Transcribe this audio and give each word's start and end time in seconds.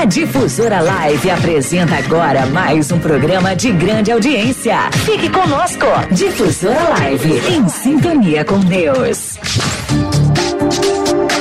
A 0.00 0.06
Difusora 0.06 0.80
Live 0.80 1.30
apresenta 1.30 1.94
agora 1.96 2.46
mais 2.46 2.90
um 2.90 2.98
programa 2.98 3.54
de 3.54 3.70
grande 3.70 4.10
audiência. 4.10 4.90
Fique 5.04 5.28
conosco. 5.28 5.84
Difusora 6.10 6.88
Live, 6.88 7.30
em 7.54 7.68
sintonia 7.68 8.42
com 8.42 8.58
Deus. 8.60 9.38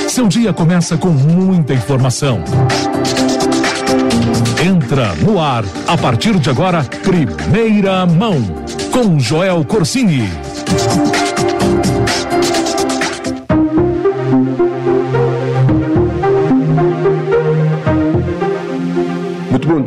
Seu 0.10 0.28
dia 0.28 0.52
começa 0.52 0.98
com 0.98 1.08
muita 1.08 1.74
informação. 1.74 2.44
Entra 4.62 5.16
no 5.22 5.40
ar, 5.40 5.64
a 5.88 5.98
partir 5.98 6.38
de 6.38 6.50
agora, 6.50 6.84
Primeira 6.84 8.06
Mão, 8.06 8.44
com 8.92 9.18
Joel 9.18 9.64
Corsini. 9.64 10.28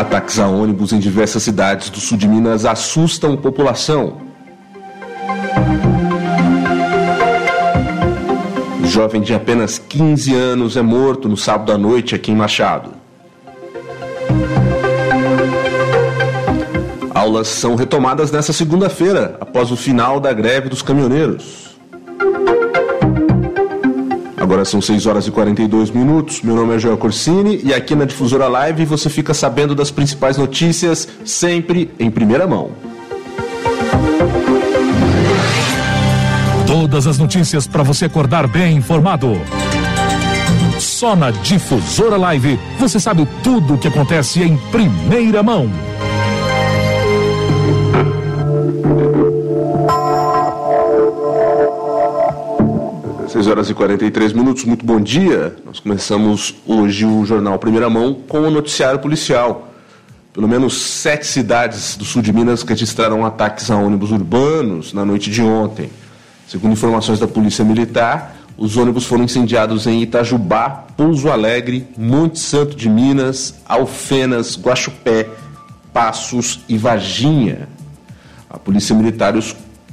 Ataques 0.00 0.38
a 0.38 0.48
ônibus 0.48 0.94
em 0.94 0.98
diversas 0.98 1.42
cidades 1.42 1.90
do 1.90 2.00
sul 2.00 2.16
de 2.16 2.26
Minas 2.26 2.64
assustam 2.64 3.36
população. 3.36 4.22
Jovem 8.82 9.20
de 9.20 9.34
apenas 9.34 9.78
15 9.78 10.34
anos 10.34 10.78
é 10.78 10.80
morto 10.80 11.28
no 11.28 11.36
sábado 11.36 11.70
à 11.70 11.76
noite 11.76 12.14
aqui 12.14 12.32
em 12.32 12.34
Machado. 12.34 12.94
Aulas 17.14 17.48
são 17.48 17.74
retomadas 17.74 18.32
nesta 18.32 18.54
segunda-feira, 18.54 19.36
após 19.38 19.70
o 19.70 19.76
final 19.76 20.18
da 20.18 20.32
greve 20.32 20.70
dos 20.70 20.80
caminhoneiros. 20.80 21.69
Agora 24.50 24.64
são 24.64 24.80
6 24.80 25.06
horas 25.06 25.28
e 25.28 25.30
42 25.30 25.92
minutos. 25.92 26.42
Meu 26.42 26.56
nome 26.56 26.74
é 26.74 26.78
Joel 26.80 26.98
Corsini 26.98 27.60
e 27.62 27.72
aqui 27.72 27.94
na 27.94 28.04
Difusora 28.04 28.48
Live 28.48 28.84
você 28.84 29.08
fica 29.08 29.32
sabendo 29.32 29.76
das 29.76 29.92
principais 29.92 30.36
notícias 30.36 31.06
sempre 31.24 31.88
em 32.00 32.10
primeira 32.10 32.48
mão. 32.48 32.72
Todas 36.66 37.06
as 37.06 37.16
notícias 37.16 37.68
para 37.68 37.84
você 37.84 38.06
acordar 38.06 38.48
bem 38.48 38.78
informado. 38.78 39.40
Só 40.80 41.14
na 41.14 41.30
Difusora 41.30 42.16
Live 42.16 42.58
você 42.76 42.98
sabe 42.98 43.28
tudo 43.44 43.74
o 43.74 43.78
que 43.78 43.86
acontece 43.86 44.42
em 44.42 44.56
primeira 44.72 45.44
mão. 45.44 45.70
6 53.40 53.46
horas 53.48 53.70
e 53.70 53.74
43 53.74 54.34
minutos, 54.34 54.66
muito 54.66 54.84
bom 54.84 55.00
dia. 55.00 55.56
Nós 55.64 55.80
começamos 55.80 56.56
hoje 56.66 57.06
o 57.06 57.24
jornal 57.24 57.58
Primeira 57.58 57.88
Mão 57.88 58.12
com 58.12 58.40
o 58.40 58.50
noticiário 58.50 59.00
policial. 59.00 59.72
Pelo 60.30 60.46
menos 60.46 60.74
sete 60.74 61.26
cidades 61.26 61.96
do 61.96 62.04
sul 62.04 62.20
de 62.20 62.34
Minas 62.34 62.62
registraram 62.62 63.24
ataques 63.24 63.70
a 63.70 63.76
ônibus 63.76 64.10
urbanos 64.10 64.92
na 64.92 65.06
noite 65.06 65.30
de 65.30 65.40
ontem. 65.40 65.88
Segundo 66.46 66.72
informações 66.72 67.18
da 67.18 67.26
Polícia 67.26 67.64
Militar, 67.64 68.36
os 68.58 68.76
ônibus 68.76 69.06
foram 69.06 69.24
incendiados 69.24 69.86
em 69.86 70.02
Itajubá, 70.02 70.84
Pouso 70.94 71.30
Alegre, 71.30 71.88
Monte 71.96 72.38
Santo 72.38 72.76
de 72.76 72.90
Minas, 72.90 73.54
Alfenas, 73.64 74.58
Guaxupé, 74.60 75.26
Passos 75.94 76.60
e 76.68 76.76
Varginha. 76.76 77.70
A 78.50 78.58
Polícia 78.58 78.94
Militar 78.94 79.34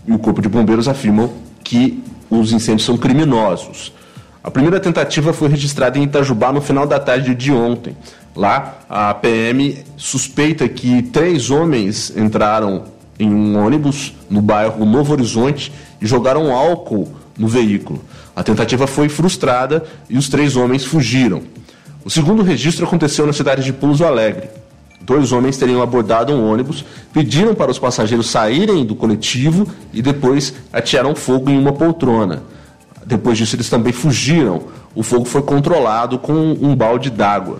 e 0.05 0.11
o 0.11 0.19
Corpo 0.19 0.41
de 0.41 0.49
Bombeiros 0.49 0.89
afirmam 0.89 1.31
que 1.63 2.03
os 2.29 2.51
incêndios 2.51 2.85
são 2.85 2.97
criminosos. 2.97 3.93
A 4.43 4.51
primeira 4.51 4.79
tentativa 4.79 5.33
foi 5.33 5.49
registrada 5.49 5.97
em 5.97 6.03
Itajubá 6.03 6.53
no 6.53 6.61
final 6.61 6.87
da 6.87 6.99
tarde 6.99 7.35
de 7.35 7.51
ontem. 7.51 7.95
Lá, 8.35 8.79
a 8.89 9.13
PM 9.13 9.83
suspeita 9.97 10.69
que 10.69 11.01
três 11.01 11.49
homens 11.49 12.15
entraram 12.15 12.85
em 13.19 13.29
um 13.29 13.57
ônibus 13.57 14.13
no 14.29 14.41
bairro 14.41 14.85
Novo 14.85 15.13
Horizonte 15.13 15.71
e 16.01 16.05
jogaram 16.05 16.55
álcool 16.55 17.11
no 17.37 17.47
veículo. 17.47 18.01
A 18.35 18.43
tentativa 18.43 18.85
foi 18.85 19.09
frustrada 19.09 19.83
e 20.09 20.17
os 20.17 20.29
três 20.29 20.55
homens 20.55 20.85
fugiram. 20.85 21.41
O 22.05 22.09
segundo 22.09 22.43
registro 22.43 22.85
aconteceu 22.85 23.25
na 23.25 23.33
cidade 23.33 23.63
de 23.63 23.73
Pouso 23.73 24.05
Alegre. 24.05 24.49
Dois 25.07 25.31
homens 25.31 25.55
teriam 25.55 25.81
abordado 25.81 26.33
um 26.33 26.51
ônibus, 26.51 26.83
pediram 27.13 27.55
para 27.55 27.71
os 27.71 27.79
passageiros 27.79 28.29
saírem 28.29 28.85
do 28.85 28.93
coletivo 28.93 29.65
e 29.93 30.01
depois 30.01 30.53
atiraram 30.73 31.15
fogo 31.15 31.49
em 31.49 31.57
uma 31.57 31.71
poltrona. 31.71 32.43
Depois 33.05 33.37
disso, 33.37 33.55
eles 33.55 33.69
também 33.69 33.93
fugiram. 33.93 34.63
O 34.93 35.01
fogo 35.01 35.23
foi 35.23 35.41
controlado 35.41 36.19
com 36.19 36.33
um 36.33 36.75
balde 36.75 37.09
d'água. 37.09 37.59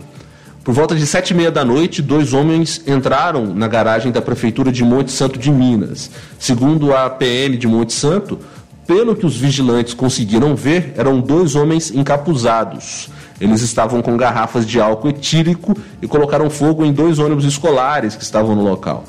Por 0.62 0.74
volta 0.74 0.94
de 0.94 1.08
sete 1.08 1.31
e 1.31 1.34
meia 1.34 1.50
da 1.50 1.63
noite, 1.63 2.02
dois 2.02 2.34
homens 2.34 2.81
entraram 2.85 3.46
na 3.56 3.69
garagem 3.69 4.12
da 4.12 4.22
prefeitura 4.22 4.69
de 4.69 4.84
Monte 4.84 5.14
Santo 5.14 5.40
de 5.40 5.50
Minas. 5.50 6.12
Segundo 6.38 6.94
a 6.94 7.09
PM 7.09 7.56
de 7.56 7.66
Monte 7.66 7.94
Santo, 7.94 8.40
pelo 8.85 9.16
que 9.16 9.25
os 9.25 9.38
vigilantes 9.38 9.94
conseguiram 9.94 10.53
ver, 10.53 10.94
eram 10.97 11.22
dois 11.22 11.56
homens 11.56 11.91
encapuzados. 11.91 13.09
Eles 13.39 13.61
estavam 13.61 14.01
com 14.01 14.17
garrafas 14.17 14.65
de 14.65 14.81
álcool 14.81 15.09
etílico 15.09 15.77
e 16.01 16.07
colocaram 16.07 16.49
fogo 16.49 16.83
em 16.83 16.91
dois 16.91 17.19
ônibus 17.19 17.45
escolares 17.45 18.15
que 18.15 18.23
estavam 18.23 18.55
no 18.55 18.63
local. 18.63 19.03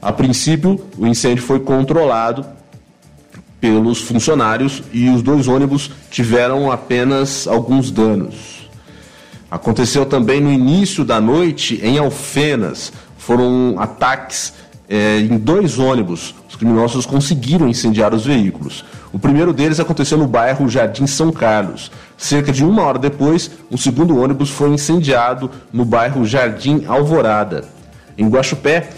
A 0.00 0.12
princípio, 0.12 0.80
o 0.98 1.06
incêndio 1.06 1.42
foi 1.42 1.60
controlado 1.60 2.44
pelos 3.60 4.02
funcionários 4.02 4.82
e 4.92 5.08
os 5.08 5.22
dois 5.22 5.48
ônibus 5.48 5.90
tiveram 6.10 6.70
apenas 6.70 7.48
alguns 7.48 7.90
danos. 7.90 8.68
Aconteceu 9.50 10.04
também 10.04 10.40
no 10.40 10.52
início 10.52 11.04
da 11.04 11.20
noite 11.20 11.80
em 11.82 11.96
Alfenas. 11.96 12.92
Foram 13.16 13.76
ataques 13.78 14.52
é, 14.88 15.18
em 15.18 15.38
dois 15.38 15.78
ônibus. 15.78 16.34
Os 16.48 16.56
criminosos 16.56 17.06
conseguiram 17.06 17.68
incendiar 17.68 18.14
os 18.14 18.24
veículos. 18.24 18.84
O 19.12 19.18
primeiro 19.18 19.52
deles 19.52 19.80
aconteceu 19.80 20.18
no 20.18 20.26
bairro 20.26 20.68
Jardim 20.68 21.06
São 21.06 21.30
Carlos. 21.30 21.90
Cerca 22.16 22.52
de 22.52 22.64
uma 22.64 22.82
hora 22.82 22.98
depois, 22.98 23.50
o 23.70 23.78
segundo 23.78 24.18
ônibus 24.18 24.50
foi 24.50 24.70
incendiado 24.70 25.50
no 25.72 25.84
bairro 25.84 26.24
Jardim 26.24 26.84
Alvorada. 26.86 27.64
Em 28.16 28.28
Guaxupé, 28.28 28.88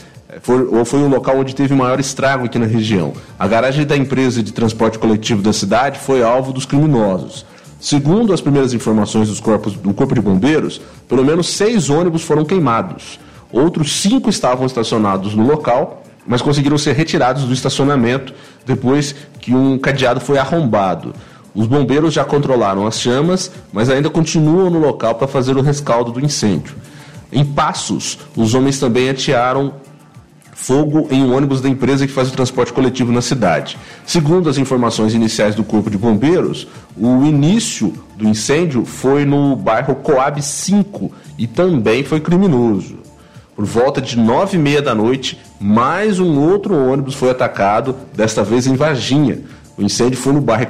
foi, 0.43 0.85
foi 0.85 1.03
o 1.03 1.09
local 1.09 1.39
onde 1.39 1.55
teve 1.55 1.75
maior 1.75 1.99
estrago 2.01 2.45
aqui 2.45 2.59
na 2.59 2.67
região. 2.67 3.13
A 3.39 3.47
garagem 3.47 3.87
da 3.87 3.97
empresa 3.97 4.43
de 4.43 4.53
transporte 4.53 4.99
coletivo 4.99 5.43
da 5.43 5.53
cidade 5.53 5.99
foi 5.99 6.23
alvo 6.23 6.53
dos 6.53 6.67
criminosos. 6.67 7.47
Segundo 7.81 8.33
as 8.33 8.41
primeiras 8.41 8.73
informações 8.73 9.29
dos 9.29 9.39
corpos, 9.39 9.75
do 9.75 9.93
Corpo 9.95 10.15
de 10.15 10.21
Bombeiros, 10.21 10.81
pelo 11.09 11.25
menos 11.25 11.49
seis 11.49 11.89
ônibus 11.89 12.23
foram 12.23 12.45
queimados. 12.45 13.19
Outros 13.53 14.01
cinco 14.01 14.29
estavam 14.29 14.67
estacionados 14.67 15.35
no 15.35 15.47
local, 15.47 16.03
mas 16.27 16.43
conseguiram 16.43 16.77
ser 16.77 16.93
retirados 16.95 17.45
do 17.45 17.53
estacionamento 17.53 18.35
depois 18.65 19.15
que 19.41 19.55
um 19.55 19.79
cadeado 19.79 20.21
foi 20.21 20.39
arrombado. 20.39 21.15
Os 21.55 21.67
bombeiros 21.67 22.13
já 22.13 22.25
controlaram 22.25 22.87
as 22.87 23.01
chamas, 23.01 23.51
mas 23.73 23.89
ainda 23.89 24.11
continuam 24.11 24.69
no 24.69 24.79
local 24.79 25.15
para 25.15 25.27
fazer 25.27 25.57
o 25.57 25.63
rescaldo 25.63 26.13
do 26.13 26.21
incêndio. 26.21 26.75
Em 27.33 27.45
Passos, 27.45 28.19
os 28.37 28.55
homens 28.55 28.79
também 28.79 29.09
atearam 29.09 29.75
fogo 30.53 31.07
em 31.11 31.23
um 31.23 31.35
ônibus 31.35 31.61
da 31.61 31.69
empresa 31.69 32.07
que 32.07 32.13
faz 32.13 32.29
o 32.29 32.33
transporte 32.33 32.73
coletivo 32.73 33.13
na 33.13 33.21
cidade. 33.21 33.79
Segundo 34.07 34.49
as 34.49 34.59
informações 34.59 35.15
iniciais 35.15 35.55
do 35.55 35.63
Corpo 35.63 35.91
de 35.91 35.99
Bombeiros, 35.99 36.67
o 36.97 37.25
início 37.25 37.93
do 38.17 38.27
incêndio 38.27 38.85
foi 38.85 39.25
no 39.25 39.55
bairro 39.55 39.95
Coab 39.97 40.41
5 40.43 41.13
e 41.39 41.47
também 41.47 42.03
foi 42.03 42.21
criminoso. 42.21 42.97
Por 43.57 43.65
volta 43.65 44.03
de 44.03 44.19
nove 44.19 44.59
e 44.59 44.61
meia 44.61 44.83
da 44.83 44.95
noite, 44.95 45.41
mais 45.59 46.21
um 46.21 46.39
outro 46.39 46.75
ônibus 46.75 47.15
foi 47.15 47.31
atacado, 47.31 47.97
desta 48.15 48.45
vez 48.45 48.67
em 48.67 48.77
Varginha. 48.77 49.39
O 49.79 49.83
incêndio 49.83 50.19
foi 50.19 50.35
no 50.35 50.43
bairro, 50.43 50.69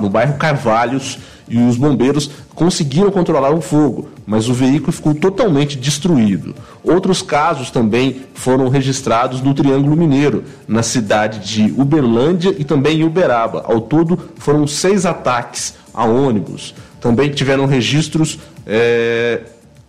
no 0.00 0.08
bairro 0.08 0.38
Carvalhos 0.38 1.18
e 1.48 1.58
os 1.58 1.76
bombeiros 1.76 2.30
conseguiram 2.54 3.10
controlar 3.10 3.50
o 3.50 3.60
fogo, 3.60 4.10
mas 4.24 4.48
o 4.48 4.54
veículo 4.54 4.92
ficou 4.92 5.16
totalmente 5.16 5.76
destruído. 5.76 6.54
Outros 6.84 7.22
casos 7.22 7.72
também 7.72 8.22
foram 8.34 8.68
registrados 8.68 9.40
no 9.40 9.52
Triângulo 9.52 9.96
Mineiro, 9.96 10.44
na 10.68 10.84
cidade 10.84 11.40
de 11.40 11.74
Uberlândia 11.76 12.54
e 12.56 12.62
também 12.62 13.00
em 13.00 13.04
Uberaba. 13.04 13.64
Ao 13.66 13.80
todo, 13.80 14.16
foram 14.36 14.64
seis 14.64 15.04
ataques 15.04 15.74
a 15.92 16.04
ônibus. 16.04 16.72
Também 17.00 17.30
tiveram 17.30 17.66
registros 17.66 18.38
é, 18.64 19.40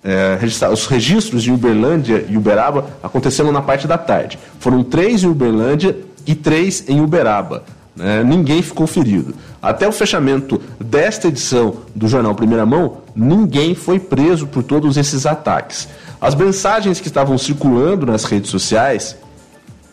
é, 0.03 0.39
os 0.71 0.85
registros 0.87 1.43
de 1.43 1.51
Uberlândia 1.51 2.25
e 2.29 2.37
Uberaba 2.37 2.85
aconteceram 3.03 3.51
na 3.51 3.61
parte 3.61 3.87
da 3.87 3.97
tarde. 3.97 4.39
Foram 4.59 4.83
três 4.83 5.23
em 5.23 5.27
Uberlândia 5.27 5.97
e 6.25 6.35
três 6.35 6.85
em 6.87 7.01
Uberaba. 7.01 7.63
Né? 7.95 8.23
Ninguém 8.23 8.61
ficou 8.61 8.87
ferido. 8.87 9.35
Até 9.61 9.87
o 9.87 9.91
fechamento 9.91 10.61
desta 10.79 11.27
edição 11.27 11.77
do 11.93 12.07
Jornal 12.07 12.33
Primeira 12.33 12.65
Mão, 12.65 12.99
ninguém 13.13 13.75
foi 13.75 13.99
preso 13.99 14.47
por 14.47 14.63
todos 14.63 14.95
esses 14.95 15.25
ataques. 15.25 15.87
As 16.21 16.33
mensagens 16.33 17.01
que 17.01 17.07
estavam 17.07 17.37
circulando 17.37 18.05
nas 18.05 18.23
redes 18.23 18.49
sociais 18.49 19.17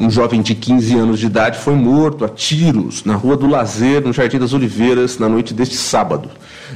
Um 0.00 0.10
jovem 0.10 0.42
de 0.42 0.56
15 0.56 0.98
anos 0.98 1.20
de 1.20 1.26
idade 1.26 1.60
foi 1.60 1.76
morto 1.76 2.24
a 2.24 2.28
tiros 2.28 3.04
na 3.04 3.14
Rua 3.14 3.36
do 3.36 3.46
Lazer, 3.46 4.04
no 4.04 4.12
Jardim 4.12 4.36
das 4.36 4.52
Oliveiras, 4.52 5.16
na 5.16 5.28
noite 5.28 5.54
deste 5.54 5.76
sábado. 5.76 6.28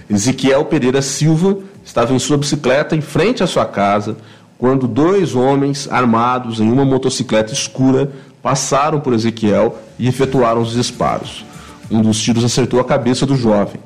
Ezequiel 0.09 0.65
Pereira 0.65 1.03
Silva 1.03 1.59
estava 1.85 2.13
em 2.13 2.19
sua 2.19 2.37
bicicleta 2.37 2.97
em 2.97 3.01
frente 3.01 3.43
à 3.43 3.47
sua 3.47 3.65
casa 3.65 4.17
quando 4.59 4.87
dois 4.87 5.35
homens 5.35 5.89
armados 5.91 6.61
em 6.61 6.71
uma 6.71 6.85
motocicleta 6.85 7.53
escura 7.53 8.11
passaram 8.43 9.01
por 9.01 9.13
Ezequiel 9.13 9.77
e 9.99 10.09
efetuaram 10.09 10.63
os 10.63 10.73
disparos. 10.73 11.45
Um 11.91 12.01
dos 12.01 12.21
tiros 12.21 12.45
acertou 12.45 12.81
a 12.81 12.85
cabeça 12.85 13.27
do 13.27 13.37
jovem. 13.37 13.81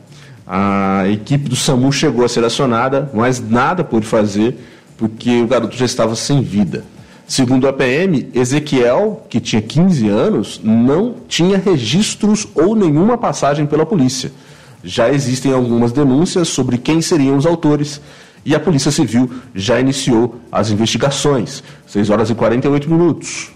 A 0.47 1.09
equipe 1.09 1.49
do 1.49 1.57
SAMU 1.57 1.93
chegou 1.93 2.25
a 2.25 2.29
ser 2.29 2.45
acionada, 2.45 3.11
mas 3.15 3.41
nada 3.41 3.85
pôde 3.85 4.06
fazer 4.06 4.56
porque 4.97 5.41
o 5.41 5.47
garoto 5.47 5.77
já 5.77 5.87
estava 5.87 6.15
sem 6.15 6.43
vida. 6.43 6.85
Segundo 7.27 7.69
a 7.69 7.73
PM, 7.73 8.29
Ezequiel, 8.35 9.25
que 9.31 9.39
tinha 9.39 9.63
15 9.63 10.09
anos, 10.09 10.61
não 10.63 11.15
tinha 11.29 11.56
registros 11.56 12.47
ou 12.55 12.75
nenhuma 12.75 13.17
passagem 13.17 13.67
pela 13.67 13.87
polícia. 13.87 14.33
Já 14.82 15.11
existem 15.11 15.53
algumas 15.53 15.93
denúncias 15.93 16.49
sobre 16.49 16.79
quem 16.79 17.00
seriam 17.00 17.37
os 17.37 17.47
autores 17.47 18.00
e 18.44 18.55
a 18.55 18.61
Polícia 18.61 18.91
Civil 18.91 19.31
já 19.55 19.79
iniciou 19.79 20.41
as 20.50 20.71
investigações. 20.71 21.62
6 21.87 22.11
horas 22.11 22.31
e 22.31 22.35
48 22.35 22.91
minutos. 22.91 23.50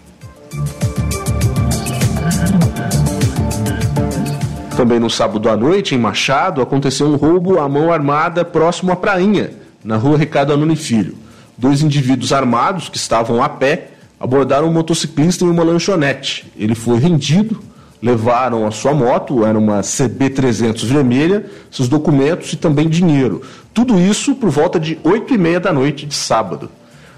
Também 4.76 4.98
no 4.98 5.08
sábado 5.08 5.48
à 5.48 5.56
noite, 5.56 5.94
em 5.94 5.98
Machado, 5.98 6.60
aconteceu 6.60 7.06
um 7.06 7.16
roubo 7.16 7.58
à 7.58 7.68
mão 7.68 7.92
armada 7.92 8.44
próximo 8.44 8.92
à 8.92 8.96
Prainha, 8.96 9.52
na 9.82 9.96
rua 9.96 10.18
Ricardo 10.18 10.52
Anuni 10.52 10.76
Filho 10.76 11.24
dois 11.56 11.82
indivíduos 11.82 12.32
armados 12.32 12.88
que 12.88 12.96
estavam 12.96 13.42
a 13.42 13.48
pé 13.48 13.88
abordaram 14.18 14.68
um 14.68 14.72
motociclista 14.72 15.44
em 15.44 15.48
uma 15.48 15.62
lanchonete. 15.62 16.50
Ele 16.56 16.74
foi 16.74 16.98
rendido, 16.98 17.60
levaram 18.04 18.66
a 18.66 18.70
sua 18.70 18.92
moto, 18.92 19.46
era 19.46 19.58
uma 19.58 19.80
CB300 19.80 20.84
vermelha, 20.84 21.46
seus 21.70 21.88
documentos 21.88 22.52
e 22.52 22.56
também 22.56 22.86
dinheiro. 22.86 23.40
Tudo 23.72 23.98
isso 23.98 24.34
por 24.34 24.50
volta 24.50 24.78
de 24.78 24.98
8 25.02 25.32
e 25.32 25.38
meia 25.38 25.58
da 25.58 25.72
noite 25.72 26.04
de 26.04 26.14
sábado. 26.14 26.68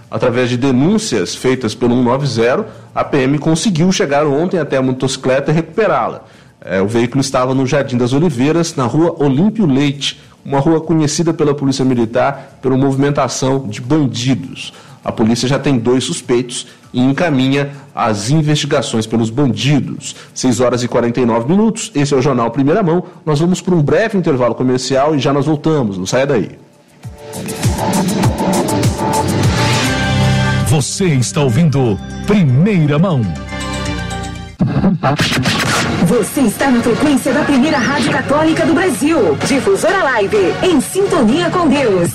Através 0.09 0.49
de 0.49 0.57
denúncias 0.57 1.35
feitas 1.35 1.75
pelo 1.75 1.97
190, 1.97 2.69
a 2.95 3.03
PM 3.03 3.37
conseguiu 3.37 3.91
chegar 3.91 4.25
ontem 4.29 4.61
até 4.61 4.77
a 4.77 4.83
motocicleta 4.83 5.51
e 5.51 5.55
recuperá-la. 5.55 6.23
É, 6.65 6.81
o 6.81 6.87
veículo 6.87 7.21
estava 7.21 7.53
no 7.53 7.67
Jardim 7.67 7.97
das 7.97 8.13
Oliveiras, 8.13 8.77
na 8.77 8.85
rua 8.85 9.17
Olímpio 9.19 9.67
Leite, 9.67 10.21
uma 10.45 10.61
rua 10.61 10.81
conhecida 10.81 11.35
pela 11.35 11.53
Polícia 11.53 11.85
Militar 11.85 12.61
pela 12.63 12.77
movimentação 12.77 13.67
de 13.67 13.81
bandidos. 13.81 14.73
A 15.07 15.13
polícia 15.13 15.49
já 15.49 15.57
tem 15.57 15.79
dois 15.79 16.03
suspeitos 16.03 16.67
e 16.93 17.01
encaminha 17.01 17.71
as 17.95 18.29
investigações 18.29 19.07
pelos 19.07 19.31
bandidos. 19.31 20.17
6 20.35 20.59
horas 20.59 20.83
e 20.83 20.89
49 20.89 21.49
minutos. 21.49 21.93
Esse 21.95 22.13
é 22.13 22.17
o 22.17 22.21
Jornal 22.21 22.51
Primeira 22.51 22.83
Mão. 22.83 23.05
Nós 23.25 23.39
vamos 23.39 23.61
para 23.61 23.73
um 23.73 23.81
breve 23.81 24.19
intervalo 24.19 24.53
comercial 24.53 25.15
e 25.15 25.21
já 25.21 25.33
nós 25.33 25.47
voltamos. 25.47 25.97
Não 25.97 26.07
saia 26.07 26.27
daí. 26.27 26.59
Você 30.67 31.05
está 31.05 31.41
ouvindo 31.41 31.97
Primeira 32.27 32.99
Mão. 32.99 33.21
Você 36.07 36.41
está 36.41 36.69
na 36.69 36.83
frequência 36.83 37.33
da 37.33 37.45
primeira 37.45 37.79
rádio 37.79 38.11
católica 38.11 38.67
do 38.67 38.75
Brasil. 38.75 39.39
Difusora 39.47 40.03
Live, 40.03 40.53
em 40.65 40.81
sintonia 40.81 41.49
com 41.51 41.69
Deus. 41.69 42.11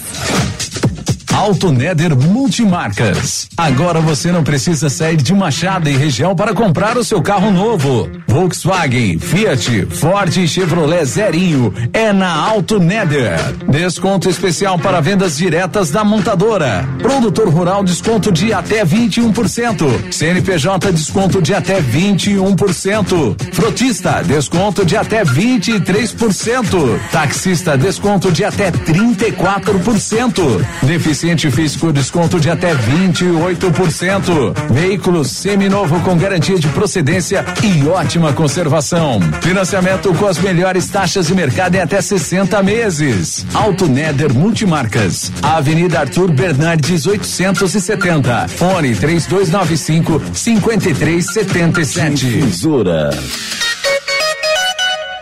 Alto 1.42 1.72
Neder 1.72 2.16
Multimarcas. 2.16 3.50
Agora 3.58 4.00
você 4.00 4.32
não 4.32 4.44
precisa 4.44 4.92
sair 4.92 5.18
de 5.18 5.34
Machado 5.34 5.90
e 5.90 5.98
região 5.98 6.36
para 6.36 6.54
comprar 6.54 6.96
o 6.98 7.04
seu 7.04 7.20
carro 7.20 7.50
novo. 7.50 8.08
Volkswagen, 8.28 9.18
Fiat, 9.18 9.88
Ford 9.88 10.38
e 10.38 10.48
Chevrolet 10.48 11.04
Zerinho 11.04 11.74
é 11.92 12.14
na 12.14 12.32
Alto 12.32 12.80
Neder. 12.80 13.40
Desconto 13.68 14.30
especial 14.30 14.78
para 14.78 15.02
vendas 15.02 15.36
diretas 15.36 15.90
da 15.90 16.04
montadora. 16.04 16.88
Produtor 17.00 17.50
rural 17.50 17.84
desconto 17.84 18.32
de 18.32 18.54
até 18.54 18.86
21%. 18.86 20.12
CNPJ 20.12 20.92
desconto 20.92 21.42
de 21.42 21.56
até 21.56 21.82
21%. 21.82 23.52
Frotista 23.52 24.22
desconto 24.24 24.86
de 24.86 24.96
até 24.96 25.24
23%. 25.24 27.00
Taxista 27.12 27.76
desconto 27.76 28.32
de 28.32 28.46
até 28.46 28.72
34%. 28.72 30.64
Deficiente 30.84 31.31
Deficiente 31.32 31.52
físico, 31.52 31.94
desconto 31.94 32.42
de 32.42 32.50
até 32.50 32.76
28%. 32.76 34.54
Veículo 34.70 35.24
seminovo 35.24 36.02
com 36.02 36.18
garantia 36.18 36.60
de 36.60 36.68
procedência 36.68 37.46
e 37.64 37.88
ótima 37.88 38.34
conservação. 38.34 39.22
Financiamento 39.42 40.14
com 40.16 40.28
as 40.28 40.38
melhores 40.40 40.90
taxas 40.90 41.28
de 41.28 41.34
mercado 41.34 41.76
em 41.76 41.80
até 41.80 42.02
60 42.02 42.62
meses. 42.62 43.46
Auto 43.54 43.88
Neder 43.88 44.34
Multimarcas. 44.34 45.32
Avenida 45.42 46.02
Arthur 46.02 46.34
Bernardes 46.34 47.06
870. 47.06 48.50
Fone 48.50 48.94
3295 48.94 50.22
5377. 50.34 52.26
Difusora. 52.26 53.12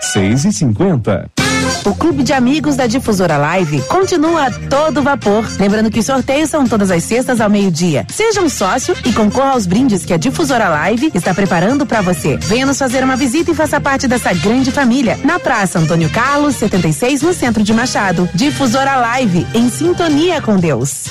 6 0.02 0.46
e 0.46 0.54
50 0.54 1.39
o 1.86 1.96
Clube 1.96 2.24
de 2.24 2.34
Amigos 2.34 2.76
da 2.76 2.88
Difusora 2.88 3.38
Live 3.38 3.82
continua 3.84 4.48
a 4.48 4.52
todo 4.52 5.02
vapor. 5.02 5.46
Lembrando 5.60 5.90
que 5.90 6.00
os 6.00 6.06
sorteios 6.06 6.50
são 6.50 6.68
todas 6.68 6.92
as 6.92 7.04
sextas 7.04 7.42
ao 7.42 7.50
meio-dia. 7.50 8.06
Seja 8.10 8.42
um 8.42 8.50
sócio 8.50 8.96
e 9.06 9.14
concorra 9.14 9.52
aos 9.52 9.66
brindes 9.66 10.06
que 10.06 10.14
a 10.14 10.18
Difusora 10.18 10.70
Live 10.70 11.12
está 11.14 11.34
preparando 11.34 11.86
para 11.86 12.02
você. 12.02 12.38
Venha 12.38 12.66
nos 12.66 12.78
fazer 12.78 13.04
uma 13.04 13.16
visita 13.16 13.52
e 13.52 13.56
faça 13.56 13.80
parte 13.80 14.08
dessa 14.08 14.34
grande 14.34 14.72
família. 14.72 15.20
Na 15.24 15.40
Praça 15.40 15.80
Antônio 15.80 16.10
Carlos, 16.10 16.56
76, 16.56 17.22
no 17.22 17.34
centro 17.34 17.64
de 17.64 17.74
Machado. 17.74 18.30
Difusora 18.34 18.96
Live, 18.98 19.48
em 19.54 19.70
sintonia 19.70 20.42
com 20.42 20.58
Deus. 20.58 21.06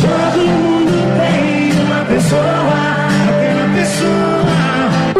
Todo 0.00 0.38
mundo 0.38 0.92
tem 1.18 1.80
uma 1.84 2.04
pessoa 2.04 2.61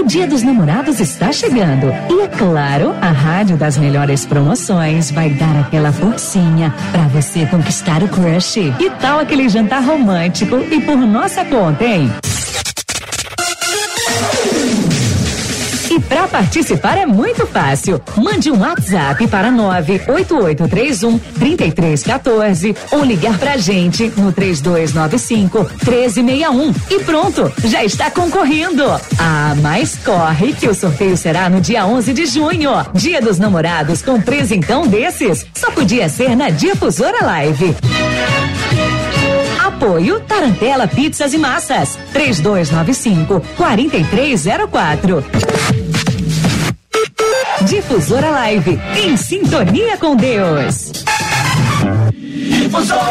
o 0.03 0.05
Dia 0.05 0.27
dos 0.27 0.43
Namorados 0.43 0.99
está 0.99 1.31
chegando. 1.31 1.87
E 2.11 2.23
é 2.23 2.27
claro, 2.27 2.93
a 3.01 3.13
Rádio 3.13 3.57
das 3.57 3.79
Melhores 3.79 4.27
Promoções 4.27 5.13
vai 5.13 5.31
dar 5.31 5.61
aquela 5.61 5.93
forcinha 5.93 6.75
para 6.91 7.07
você 7.07 7.47
conquistar 7.47 8.03
o 8.03 8.09
crush. 8.09 8.57
E 8.81 8.91
tal 9.01 9.21
aquele 9.21 9.49
jantar 9.49 9.85
romântico 9.85 10.57
e 10.57 10.81
por 10.81 10.97
nossa 10.97 11.45
conta, 11.45 11.85
hein? 11.85 12.11
Para 16.09 16.29
participar 16.29 16.99
é 16.99 17.07
muito 17.07 17.47
fácil. 17.47 18.01
Mande 18.17 18.51
um 18.51 18.61
WhatsApp 18.61 19.27
para 19.29 19.51
98831 19.51 21.19
3314 21.19 22.77
ou 22.91 23.05
ligar 23.05 23.39
pra 23.39 23.57
gente 23.57 24.13
no 24.17 24.33
3295 24.33 25.59
1361 25.59 26.75
e 26.91 27.05
pronto, 27.05 27.53
já 27.65 27.85
está 27.85 28.11
concorrendo. 28.11 28.85
Ah, 29.19 29.55
mas 29.61 29.97
corre 30.05 30.53
que 30.53 30.69
o 30.69 30.75
sorteio 30.75 31.17
será 31.17 31.49
no 31.49 31.61
dia 31.61 31.87
11 31.87 32.13
de 32.13 32.27
junho, 32.27 32.73
Dia 32.95 33.21
dos 33.21 33.39
Namorados 33.39 34.03
com 34.03 34.21
presentão 34.21 34.87
desses. 34.87 35.47
Só 35.55 35.71
podia 35.71 36.09
ser 36.09 36.37
na 36.37 36.51
Difusora 36.51 37.25
Live. 37.25 37.75
Apoio 39.83 40.21
Tarantela 40.21 40.87
Pizzas 40.87 41.33
e 41.33 41.39
Massas. 41.39 41.99
3295 42.13 43.41
4304. 43.57 45.25
Difusora 47.65 48.31
Live. 48.31 48.81
Em 48.97 49.17
sintonia 49.17 49.97
com 49.97 50.17
Deus. 50.17 50.93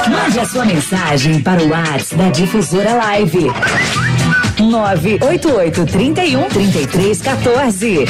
Mande 0.10 0.40
a 0.40 0.46
sua 0.46 0.66
mensagem 0.66 1.42
para 1.42 1.62
o 1.64 1.70
WhatsApp 1.70 2.16
da 2.16 2.30
Difusora 2.30 2.94
Live. 2.94 3.52
988 4.60 5.86
31 5.86 6.50
33 6.50 7.22
14. 7.22 8.06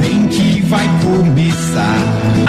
Vem 0.00 0.28
que 0.28 0.60
vai 0.62 0.88
começar. 1.02 1.96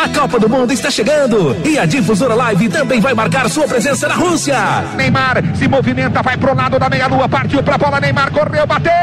A 0.01 0.09
Copa 0.09 0.39
do 0.39 0.47
Mundo 0.47 0.71
está 0.71 0.89
chegando 0.89 1.57
e 1.65 1.77
a 1.77 1.85
Difusora 1.85 2.35
Live 2.35 2.69
também 2.69 3.01
vai 3.01 3.13
marcar 3.13 3.49
sua 3.49 3.67
presença 3.67 4.07
na 4.07 4.15
Rússia. 4.15 4.55
Neymar 4.95 5.43
se 5.55 5.67
movimenta, 5.67 6.21
vai 6.21 6.37
pro 6.37 6.55
lado 6.55 6.79
da 6.79 6.89
meia-lua, 6.89 7.27
partiu 7.27 7.61
pra 7.61 7.77
bola, 7.77 7.99
Neymar 7.99 8.31
correu, 8.31 8.65
bateu! 8.65 8.93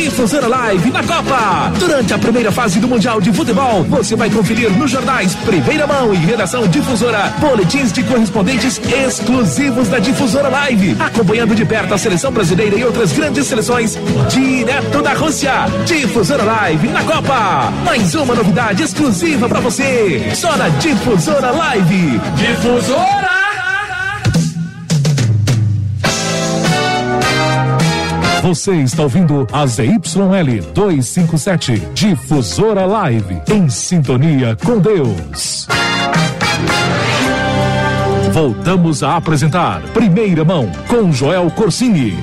Difusora 0.00 0.48
Live 0.48 0.90
na 0.92 1.02
Copa. 1.02 1.70
Durante 1.78 2.14
a 2.14 2.18
primeira 2.18 2.50
fase 2.50 2.80
do 2.80 2.88
Mundial 2.88 3.20
de 3.20 3.30
Futebol, 3.30 3.84
você 3.84 4.16
vai 4.16 4.30
conferir 4.30 4.70
nos 4.70 4.90
jornais 4.90 5.34
Primeira 5.34 5.86
Mão 5.86 6.14
e 6.14 6.16
Redação 6.16 6.66
Difusora, 6.66 7.34
boletins 7.38 7.92
de 7.92 8.02
correspondentes 8.04 8.80
exclusivos 8.82 9.88
da 9.88 9.98
Difusora 9.98 10.48
Live, 10.48 10.96
acompanhando 10.98 11.54
de 11.54 11.66
perto 11.66 11.92
a 11.92 11.98
seleção 11.98 12.32
brasileira 12.32 12.76
e 12.76 12.82
outras 12.82 13.12
grandes 13.12 13.46
seleções 13.46 13.98
direto 14.30 15.02
da 15.02 15.12
Rússia. 15.12 15.52
Difusora 15.84 16.44
Live 16.44 16.88
na 16.88 17.04
Copa. 17.04 17.70
Mais 17.84 18.14
uma 18.14 18.34
novidade 18.34 18.82
exclusiva 18.82 19.50
para 19.50 19.60
você. 19.60 20.30
Só 20.34 20.56
na 20.56 20.70
Difusora 20.70 21.50
Live. 21.50 22.18
Difusora! 22.36 23.29
Você 28.50 28.72
está 28.82 29.04
ouvindo 29.04 29.46
a 29.52 29.64
ZYL 29.64 30.72
257, 30.74 31.76
Difusora 31.94 32.84
Live, 32.84 33.40
em 33.48 33.68
sintonia 33.68 34.56
com 34.56 34.80
Deus. 34.80 35.68
Voltamos 38.32 39.04
a 39.04 39.16
apresentar 39.16 39.80
Primeira 39.94 40.44
Mão 40.44 40.68
com 40.88 41.12
Joel 41.12 41.48
Corsini. 41.52 42.18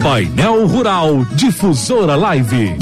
Painel 0.00 0.68
Rural 0.68 1.24
Difusora 1.34 2.14
Live. 2.14 2.76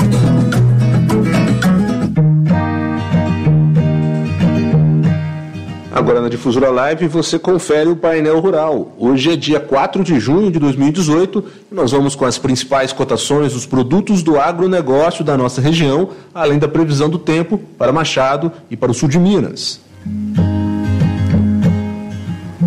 Agora 5.95 6.23
na 6.23 6.29
Difusora 6.31 6.71
Live 6.71 7.07
você 7.07 7.39
confere 7.39 7.91
o 7.91 7.97
painel 7.97 8.41
rural. 8.41 8.93
Hoje 8.99 9.31
é 9.31 9.37
dia 9.37 9.61
4 9.61 10.03
de 10.03 10.19
junho 10.19 10.51
de 10.51 10.59
2018 10.59 11.45
e 11.71 11.75
nós 11.75 11.93
vamos 11.93 12.15
com 12.15 12.25
as 12.25 12.39
principais 12.39 12.95
cotações 12.95 13.53
dos 13.53 13.67
produtos 13.67 14.23
do 14.23 14.41
agronegócio 14.41 15.23
da 15.23 15.37
nossa 15.37 15.61
região, 15.61 16.09
além 16.35 16.59
da 16.59 16.67
previsão 16.67 17.11
do 17.11 17.19
tempo 17.19 17.61
para 17.77 17.93
Machado 17.93 18.51
e 18.71 18.77
para 18.77 18.91
o 18.91 18.95
sul 18.95 19.07
de 19.07 19.19
Minas. 19.19 19.83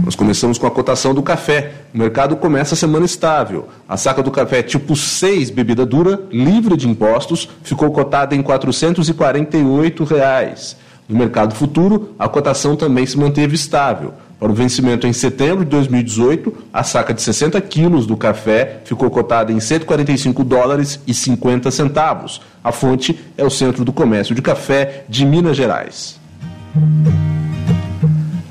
Nós 0.03 0.15
começamos 0.15 0.59
com 0.59 0.67
a 0.67 0.71
cotação 0.71 1.11
do 1.11 1.23
café. 1.23 1.73
O 1.95 1.97
mercado 1.97 2.35
começa 2.35 2.75
a 2.75 2.77
semana 2.77 3.05
estável. 3.05 3.67
A 3.89 3.97
saca 3.97 4.21
do 4.21 4.29
café 4.29 4.61
tipo 4.61 4.95
6, 4.95 5.49
bebida 5.49 5.83
dura, 5.83 6.21
livre 6.31 6.77
de 6.77 6.87
impostos, 6.87 7.49
ficou 7.63 7.89
cotada 7.89 8.35
em 8.35 8.43
448 8.43 10.03
reais. 10.03 10.77
No 11.07 11.17
mercado 11.17 11.53
futuro, 11.53 12.15
a 12.17 12.27
cotação 12.27 12.75
também 12.75 13.05
se 13.05 13.17
manteve 13.17 13.55
estável. 13.55 14.13
Para 14.39 14.51
o 14.51 14.55
vencimento 14.55 15.07
em 15.07 15.13
setembro 15.13 15.63
de 15.63 15.71
2018, 15.71 16.53
a 16.73 16.83
saca 16.83 17.13
de 17.13 17.21
60 17.21 17.61
quilos 17.61 18.05
do 18.05 18.17
café 18.17 18.81
ficou 18.83 19.09
cotada 19.09 19.51
em 19.51 19.59
145 19.59 20.43
dólares 20.43 20.99
e 21.07 21.13
50 21.13 21.71
centavos. 21.71 22.41
A 22.63 22.71
fonte 22.71 23.17
é 23.37 23.45
o 23.45 23.49
Centro 23.49 23.85
do 23.85 23.93
Comércio 23.93 24.35
de 24.35 24.41
Café 24.41 25.05
de 25.07 25.25
Minas 25.25 25.55
Gerais. 25.55 26.19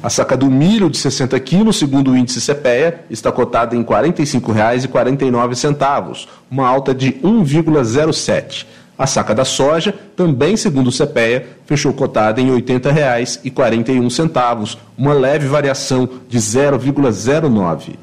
A 0.02 0.11
saca 0.11 0.37
do 0.37 0.50
milho 0.50 0.88
de 0.88 0.99
60 0.99 1.38
quilos, 1.40 1.78
segundo 1.78 2.12
o 2.12 2.16
índice 2.16 2.40
CPEA, 2.40 3.04
está 3.11 3.32
cotada 3.32 3.75
em 3.75 3.80
R$ 3.80 3.87
45,49, 3.87 6.28
uma 6.50 6.68
alta 6.68 6.94
de 6.94 7.12
1,07. 7.12 8.66
A 8.96 9.06
saca 9.06 9.34
da 9.34 9.44
soja, 9.44 9.92
também 10.16 10.56
segundo 10.56 10.88
o 10.88 10.92
CPEA, 10.92 11.46
fechou 11.66 11.92
cotada 11.92 12.40
em 12.40 12.46
R$ 12.46 12.52
80,41, 12.62 14.78
uma 14.96 15.12
leve 15.12 15.48
variação 15.48 16.08
de 16.28 16.38
0,09. 16.38 17.96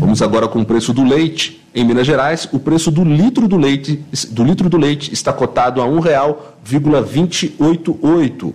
Vamos 0.00 0.20
agora 0.22 0.48
com 0.48 0.60
o 0.60 0.64
preço 0.64 0.92
do 0.92 1.04
leite. 1.04 1.64
Em 1.72 1.84
Minas 1.84 2.04
Gerais, 2.04 2.48
o 2.50 2.58
preço 2.58 2.90
do 2.90 3.04
litro 3.04 3.46
do 3.46 3.56
leite, 3.56 4.04
do 4.30 4.42
litro 4.42 4.68
do 4.68 4.76
leite 4.76 5.12
está 5.12 5.32
cotado 5.32 5.80
a 5.80 5.84
R$ 5.84 5.92
1,288. 5.92 8.52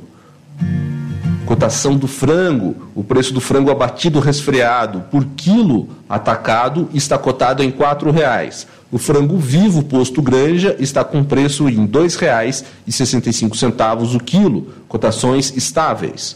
Cotação 1.56 1.96
do 1.96 2.06
frango. 2.06 2.76
O 2.94 3.02
preço 3.02 3.34
do 3.34 3.40
frango 3.40 3.72
abatido 3.72 4.20
resfriado 4.20 5.06
por 5.10 5.24
quilo 5.38 5.88
atacado 6.10 6.90
está 6.94 7.18
cotado 7.18 7.64
em 7.64 7.70
R$ 7.70 7.78
4,00. 7.78 8.66
O 8.92 8.98
frango 8.98 9.38
vivo 9.38 9.82
posto 9.82 10.22
granja 10.22 10.76
está 10.80 11.02
com 11.02 11.24
preço 11.24 11.70
em 11.70 11.84
R$ 11.84 11.88
2,65 11.88 14.16
o 14.16 14.20
quilo, 14.20 14.68
cotações 14.90 15.56
estáveis. 15.56 16.36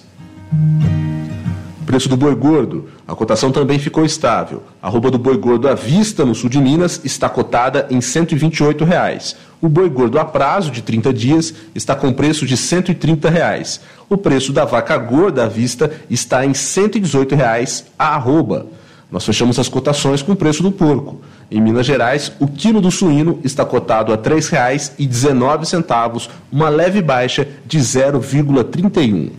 Preço 1.86 2.08
do 2.08 2.16
boi 2.16 2.34
gordo. 2.34 2.88
A 3.06 3.14
cotação 3.14 3.52
também 3.52 3.78
ficou 3.78 4.06
estável. 4.06 4.64
A 4.82 4.88
roupa 4.88 5.12
do 5.12 5.20
boi 5.20 5.38
gordo 5.38 5.68
à 5.68 5.76
vista 5.76 6.24
no 6.24 6.34
sul 6.34 6.50
de 6.50 6.60
Minas 6.60 7.02
está 7.04 7.28
cotada 7.28 7.88
em 7.90 8.00
128 8.00 8.86
reais. 8.86 9.36
O 9.62 9.68
boi 9.68 9.89
gordo 9.89 10.18
a 10.18 10.24
prazo 10.24 10.72
de 10.72 10.82
30 10.82 11.13
dias 11.13 11.54
está 11.75 11.94
com 11.94 12.13
preço 12.13 12.46
de 12.46 12.56
130 12.56 13.30
reais. 13.30 13.82
O 14.10 14.16
preço 14.16 14.54
da 14.54 14.63
vaca 14.63 14.98
gorda 14.98 15.44
à 15.44 15.48
vista 15.48 15.92
está 16.10 16.46
em 16.46 16.54
118 16.54 17.36
reais 17.36 17.86
a 17.98 18.16
arroba. 18.16 18.68
Nós 19.12 19.25
fechamos 19.25 19.60
as 19.60 19.68
cotações 19.68 20.22
com 20.22 20.32
o 20.32 20.36
preço 20.36 20.63
do 20.63 20.72
porco. 20.72 21.20
Em 21.51 21.60
Minas 21.60 21.86
Gerais, 21.86 22.32
o 22.39 22.48
quilo 22.48 22.80
do 22.80 22.92
suíno 22.92 23.39
está 23.44 23.66
cotado 23.66 24.13
a 24.13 24.16
R$ 24.16 24.22
3,19, 24.22 26.30
uma 26.51 26.70
leve 26.70 27.01
baixa 27.01 27.46
de 27.66 27.80
0,31. 27.80 29.32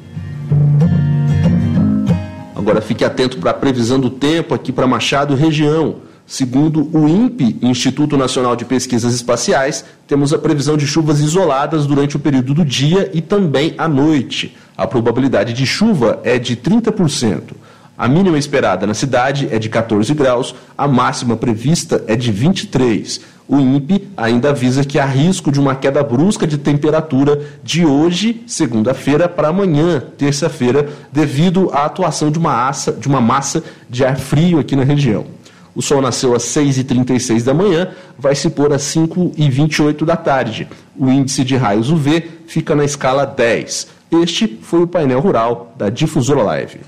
Agora 2.54 2.82
fique 2.82 3.04
atento 3.04 3.38
para 3.38 3.52
a 3.52 3.54
previsão 3.54 3.98
do 3.98 4.10
tempo 4.10 4.54
aqui 4.54 4.70
para 4.70 4.86
Machado 4.86 5.34
região. 5.34 6.09
Segundo 6.30 6.88
o 6.96 7.08
INPE, 7.08 7.56
Instituto 7.60 8.16
Nacional 8.16 8.54
de 8.54 8.64
Pesquisas 8.64 9.12
Espaciais, 9.12 9.84
temos 10.06 10.32
a 10.32 10.38
previsão 10.38 10.76
de 10.76 10.86
chuvas 10.86 11.18
isoladas 11.18 11.86
durante 11.86 12.14
o 12.14 12.20
período 12.20 12.54
do 12.54 12.64
dia 12.64 13.10
e 13.12 13.20
também 13.20 13.74
à 13.76 13.88
noite. 13.88 14.56
A 14.76 14.86
probabilidade 14.86 15.52
de 15.52 15.66
chuva 15.66 16.20
é 16.22 16.38
de 16.38 16.56
30%. 16.56 17.50
A 17.98 18.06
mínima 18.06 18.38
esperada 18.38 18.86
na 18.86 18.94
cidade 18.94 19.48
é 19.50 19.58
de 19.58 19.68
14 19.68 20.14
graus, 20.14 20.54
a 20.78 20.86
máxima 20.86 21.36
prevista 21.36 22.04
é 22.06 22.14
de 22.14 22.30
23. 22.30 23.22
O 23.48 23.58
INPE 23.58 24.06
ainda 24.16 24.50
avisa 24.50 24.84
que 24.84 25.00
há 25.00 25.04
risco 25.04 25.50
de 25.50 25.58
uma 25.58 25.74
queda 25.74 26.00
brusca 26.04 26.46
de 26.46 26.58
temperatura 26.58 27.42
de 27.64 27.84
hoje, 27.84 28.44
segunda-feira, 28.46 29.28
para 29.28 29.48
amanhã, 29.48 30.00
terça-feira, 30.16 30.90
devido 31.10 31.70
à 31.72 31.86
atuação 31.86 32.30
de 32.30 32.38
uma, 32.38 32.68
assa, 32.68 32.92
de 32.92 33.08
uma 33.08 33.20
massa 33.20 33.64
de 33.88 34.04
ar 34.04 34.16
frio 34.16 34.60
aqui 34.60 34.76
na 34.76 34.84
região. 34.84 35.39
O 35.74 35.80
sol 35.82 36.02
nasceu 36.02 36.34
às 36.34 36.42
6h36 36.44 37.42
da 37.42 37.54
manhã, 37.54 37.88
vai 38.18 38.34
se 38.34 38.50
pôr 38.50 38.72
às 38.72 38.82
5h28 38.82 40.04
da 40.04 40.16
tarde. 40.16 40.68
O 40.96 41.08
índice 41.08 41.44
de 41.44 41.56
raios 41.56 41.90
UV 41.90 42.28
fica 42.46 42.74
na 42.74 42.84
escala 42.84 43.24
10. 43.24 43.86
Este 44.22 44.58
foi 44.62 44.82
o 44.82 44.86
painel 44.86 45.20
rural 45.20 45.72
da 45.76 45.88
Difusora 45.88 46.42
Live. 46.42 46.80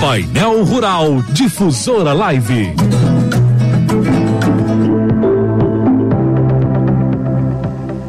Painel 0.00 0.64
Rural 0.64 1.22
Difusora 1.32 2.12
Live. 2.12 2.74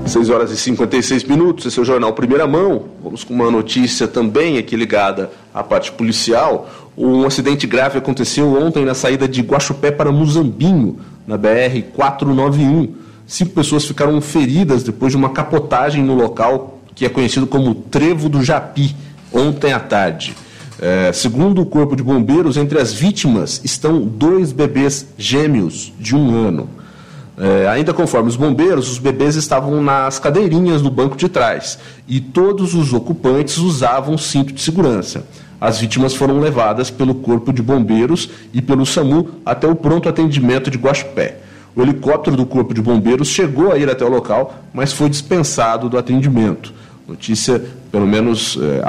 6 0.05 0.29
horas 0.29 0.51
e 0.51 0.57
56 0.57 1.23
minutos, 1.23 1.65
esse 1.65 1.79
é 1.79 1.81
o 1.81 1.85
Jornal 1.85 2.13
Primeira 2.13 2.45
Mão. 2.45 2.83
Vamos 3.03 3.23
com 3.23 3.33
uma 3.33 3.49
notícia 3.49 4.07
também 4.07 4.59
aqui 4.59 4.75
ligada 4.75 5.31
à 5.51 5.63
parte 5.63 5.91
policial. 5.91 6.69
Um 6.95 7.25
acidente 7.25 7.65
grave 7.65 7.97
aconteceu 7.97 8.53
ontem 8.61 8.85
na 8.85 8.93
saída 8.93 9.27
de 9.27 9.41
Guaxupé 9.41 9.89
para 9.89 10.11
Muzambinho, 10.11 10.99
na 11.25 11.37
BR 11.37 11.81
491. 11.95 12.93
Cinco 13.25 13.51
pessoas 13.53 13.83
ficaram 13.85 14.21
feridas 14.21 14.83
depois 14.83 15.11
de 15.11 15.17
uma 15.17 15.29
capotagem 15.29 16.03
no 16.03 16.13
local 16.13 16.79
que 16.93 17.03
é 17.03 17.09
conhecido 17.09 17.47
como 17.47 17.73
Trevo 17.73 18.29
do 18.29 18.43
Japi, 18.43 18.95
ontem 19.33 19.73
à 19.73 19.79
tarde. 19.79 20.35
É, 20.79 21.11
segundo 21.13 21.61
o 21.61 21.65
Corpo 21.65 21.95
de 21.95 22.03
Bombeiros, 22.03 22.57
entre 22.57 22.79
as 22.79 22.93
vítimas 22.93 23.59
estão 23.63 24.01
dois 24.01 24.51
bebês 24.51 25.07
gêmeos 25.17 25.91
de 25.99 26.15
um 26.15 26.47
ano. 26.47 26.69
É, 27.37 27.67
ainda 27.67 27.93
conforme 27.93 28.29
os 28.29 28.37
bombeiros, 28.37 28.89
os 28.89 28.97
bebês 28.97 29.35
estavam 29.35 29.81
nas 29.81 30.19
cadeirinhas 30.19 30.81
do 30.81 30.89
banco 30.89 31.17
de 31.17 31.27
trás 31.27 31.77
e 32.07 32.21
todos 32.21 32.73
os 32.73 32.93
ocupantes 32.93 33.57
usavam 33.57 34.17
cinto 34.17 34.53
de 34.53 34.61
segurança. 34.61 35.25
As 35.59 35.79
vítimas 35.79 36.13
foram 36.13 36.39
levadas 36.39 36.89
pelo 36.89 37.15
Corpo 37.15 37.51
de 37.51 37.61
Bombeiros 37.61 38.29
e 38.53 38.61
pelo 38.61 38.85
SAMU 38.85 39.29
até 39.45 39.67
o 39.67 39.75
pronto 39.75 40.07
atendimento 40.07 40.69
de 40.69 40.77
Guaxupé. 40.77 41.39
O 41.75 41.81
helicóptero 41.81 42.37
do 42.37 42.45
Corpo 42.45 42.73
de 42.73 42.81
Bombeiros 42.81 43.27
chegou 43.27 43.71
a 43.71 43.77
ir 43.77 43.89
até 43.89 44.05
o 44.05 44.09
local, 44.09 44.55
mas 44.73 44.93
foi 44.93 45.09
dispensado 45.09 45.89
do 45.89 45.97
atendimento. 45.97 46.73
Notícia, 47.07 47.63
pelo 47.91 48.07
menos 48.07 48.57
é, 48.59 48.81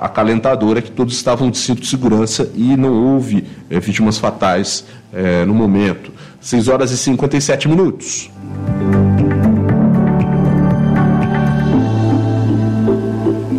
acalentadora, 0.00 0.82
que 0.82 0.90
todos 0.90 1.14
estavam 1.14 1.48
de 1.50 1.58
cinto 1.58 1.80
de 1.80 1.86
segurança 1.86 2.50
e 2.54 2.76
não 2.76 3.14
houve 3.14 3.44
é, 3.70 3.78
vítimas 3.78 4.18
fatais 4.18 4.84
é, 5.12 5.44
no 5.44 5.54
momento. 5.54 6.10
6 6.40 6.66
horas 6.68 6.90
e 6.90 6.96
57 6.96 7.68
minutos. 7.68 8.28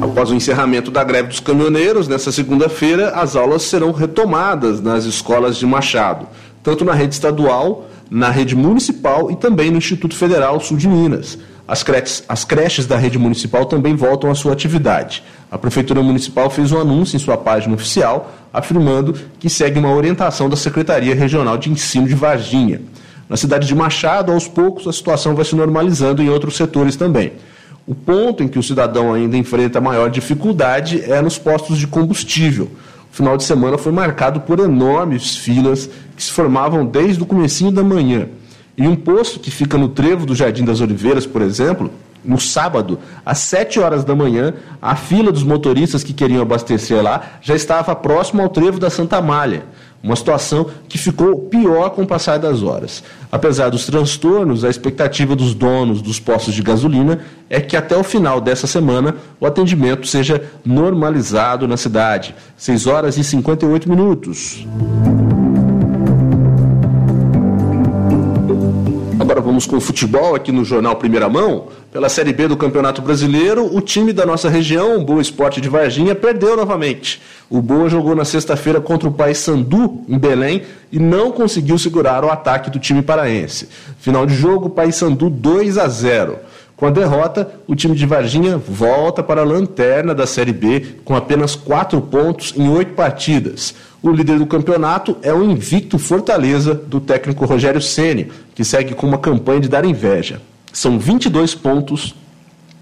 Após 0.01 0.29
o 0.29 0.35
encerramento 0.35 0.91
da 0.91 1.03
greve 1.05 1.29
dos 1.29 1.39
caminhoneiros, 1.39 2.07
nesta 2.07 2.33
segunda-feira, 2.33 3.11
as 3.11 3.37
aulas 3.37 3.61
serão 3.61 3.93
retomadas 3.93 4.81
nas 4.81 5.05
escolas 5.05 5.55
de 5.55 5.65
Machado, 5.65 6.27
tanto 6.61 6.83
na 6.83 6.93
rede 6.93 7.13
estadual, 7.13 7.87
na 8.09 8.29
rede 8.29 8.57
municipal 8.57 9.31
e 9.31 9.37
também 9.37 9.71
no 9.71 9.77
Instituto 9.77 10.15
Federal 10.15 10.59
Sul 10.59 10.75
de 10.75 10.87
Minas. 10.87 11.37
As 11.67 11.83
creches, 11.83 12.23
as 12.27 12.43
creches 12.43 12.85
da 12.85 12.97
rede 12.97 13.17
municipal 13.17 13.65
também 13.65 13.95
voltam 13.95 14.29
à 14.29 14.35
sua 14.35 14.53
atividade. 14.53 15.23
A 15.49 15.57
Prefeitura 15.57 16.01
Municipal 16.01 16.49
fez 16.49 16.71
um 16.71 16.79
anúncio 16.79 17.15
em 17.15 17.19
sua 17.19 17.37
página 17.37 17.75
oficial, 17.75 18.31
afirmando 18.53 19.13
que 19.39 19.49
segue 19.49 19.79
uma 19.79 19.93
orientação 19.93 20.49
da 20.49 20.55
Secretaria 20.55 21.15
Regional 21.15 21.57
de 21.57 21.69
Ensino 21.69 22.07
de 22.07 22.15
Varginha. 22.15 22.81
Na 23.29 23.37
cidade 23.37 23.67
de 23.67 23.75
Machado, 23.75 24.31
aos 24.31 24.47
poucos, 24.47 24.87
a 24.87 24.91
situação 24.91 25.35
vai 25.35 25.45
se 25.45 25.55
normalizando 25.55 26.21
em 26.21 26.29
outros 26.29 26.57
setores 26.57 26.95
também. 26.95 27.33
O 27.87 27.95
ponto 27.95 28.43
em 28.43 28.47
que 28.47 28.59
o 28.59 28.63
cidadão 28.63 29.13
ainda 29.13 29.37
enfrenta 29.37 29.81
maior 29.81 30.09
dificuldade 30.09 31.01
é 31.09 31.21
nos 31.21 31.37
postos 31.37 31.77
de 31.77 31.87
combustível. 31.87 32.69
O 33.11 33.15
final 33.15 33.35
de 33.37 33.43
semana 33.43 33.77
foi 33.77 33.91
marcado 33.91 34.41
por 34.41 34.59
enormes 34.59 35.35
filas 35.35 35.89
que 36.15 36.23
se 36.23 36.31
formavam 36.31 36.85
desde 36.85 37.23
o 37.23 37.25
comecinho 37.25 37.71
da 37.71 37.83
manhã. 37.83 38.27
E 38.77 38.87
um 38.87 38.95
posto 38.95 39.39
que 39.39 39.51
fica 39.51 39.77
no 39.77 39.89
trevo 39.89 40.25
do 40.25 40.35
Jardim 40.35 40.63
das 40.63 40.81
Oliveiras, 40.81 41.25
por 41.25 41.41
exemplo, 41.41 41.91
no 42.23 42.39
sábado, 42.39 42.99
às 43.25 43.39
7 43.39 43.79
horas 43.79 44.03
da 44.03 44.15
manhã, 44.15 44.53
a 44.81 44.95
fila 44.95 45.31
dos 45.31 45.43
motoristas 45.43 46.03
que 46.03 46.13
queriam 46.13 46.41
abastecer 46.41 47.01
lá 47.01 47.21
já 47.41 47.55
estava 47.55 47.95
próximo 47.95 48.41
ao 48.41 48.49
trevo 48.49 48.79
da 48.79 48.89
Santa 48.89 49.21
Malha. 49.21 49.63
Uma 50.03 50.15
situação 50.15 50.67
que 50.89 50.97
ficou 50.97 51.37
pior 51.41 51.91
com 51.91 52.01
o 52.01 52.07
passar 52.07 52.39
das 52.39 52.63
horas. 52.63 53.03
Apesar 53.31 53.69
dos 53.69 53.85
transtornos, 53.85 54.65
a 54.65 54.69
expectativa 54.69 55.35
dos 55.35 55.53
donos 55.53 56.01
dos 56.01 56.19
postos 56.19 56.55
de 56.55 56.63
gasolina 56.63 57.19
é 57.47 57.61
que 57.61 57.77
até 57.77 57.95
o 57.95 58.03
final 58.03 58.41
dessa 58.41 58.65
semana 58.65 59.15
o 59.39 59.45
atendimento 59.45 60.07
seja 60.07 60.43
normalizado 60.65 61.67
na 61.67 61.77
cidade. 61.77 62.33
6 62.57 62.87
horas 62.87 63.17
e 63.17 63.23
58 63.23 63.87
minutos. 63.87 64.65
Agora 69.31 69.45
vamos 69.45 69.65
com 69.65 69.77
o 69.77 69.81
futebol 69.81 70.35
aqui 70.35 70.51
no 70.51 70.65
Jornal 70.65 70.97
Primeira 70.97 71.29
Mão. 71.29 71.69
Pela 71.89 72.09
Série 72.09 72.33
B 72.33 72.49
do 72.49 72.57
Campeonato 72.57 73.01
Brasileiro, 73.01 73.73
o 73.73 73.79
time 73.79 74.11
da 74.11 74.25
nossa 74.25 74.49
região, 74.49 74.97
o 74.97 75.05
Boa 75.05 75.21
Esporte 75.21 75.61
de 75.61 75.69
Varginha, 75.69 76.13
perdeu 76.13 76.57
novamente. 76.57 77.21
O 77.49 77.61
Boa 77.61 77.87
jogou 77.87 78.13
na 78.13 78.25
sexta-feira 78.25 78.81
contra 78.81 79.07
o 79.07 79.13
Paysandu, 79.13 80.03
em 80.09 80.17
Belém, 80.17 80.63
e 80.91 80.99
não 80.99 81.31
conseguiu 81.31 81.77
segurar 81.77 82.25
o 82.25 82.29
ataque 82.29 82.69
do 82.69 82.77
time 82.77 83.01
paraense. 83.01 83.69
Final 84.01 84.25
de 84.25 84.35
jogo, 84.35 84.69
Paysandu 84.69 85.29
2 85.29 85.77
a 85.77 85.87
0. 85.87 86.35
Com 86.75 86.87
a 86.87 86.89
derrota, 86.89 87.47
o 87.67 87.75
time 87.75 87.95
de 87.95 88.07
Varginha 88.07 88.57
volta 88.57 89.23
para 89.23 89.41
a 89.41 89.45
lanterna 89.45 90.13
da 90.13 90.27
Série 90.27 90.51
B 90.51 90.97
com 91.05 91.15
apenas 91.15 91.55
quatro 91.55 92.01
pontos 92.01 92.53
em 92.57 92.67
oito 92.67 92.93
partidas. 92.95 93.75
O 94.01 94.09
líder 94.09 94.39
do 94.39 94.47
campeonato 94.47 95.15
é 95.21 95.31
o 95.31 95.43
invicto 95.43 95.99
Fortaleza 95.99 96.73
do 96.73 96.99
técnico 96.99 97.45
Rogério 97.45 97.79
Ceni, 97.79 98.31
que 98.61 98.65
segue 98.65 98.93
com 98.93 99.07
uma 99.07 99.17
campanha 99.17 99.59
de 99.59 99.67
dar 99.67 99.83
inveja. 99.83 100.39
São 100.71 100.99
22 100.99 101.55
pontos 101.55 102.13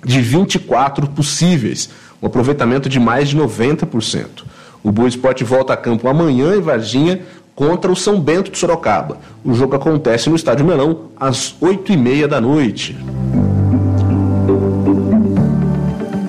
de 0.03 0.19
24 0.19 1.07
possíveis, 1.07 1.89
um 2.21 2.27
aproveitamento 2.27 2.89
de 2.89 2.99
mais 2.99 3.29
de 3.29 3.37
90%. 3.37 4.43
O 4.83 4.91
Boa 4.91 5.07
Esporte 5.07 5.45
volta 5.45 5.71
a 5.71 5.77
campo 5.77 6.09
amanhã 6.09 6.53
em 6.53 6.59
Varginha 6.59 7.21
contra 7.55 7.89
o 7.89 7.95
São 7.95 8.19
Bento 8.19 8.51
de 8.51 8.57
Sorocaba. 8.57 9.19
O 9.41 9.53
jogo 9.53 9.73
acontece 9.73 10.29
no 10.29 10.35
Estádio 10.35 10.65
Melão 10.65 11.11
às 11.17 11.55
8h30 11.61 12.27
da 12.27 12.41
noite. 12.41 12.97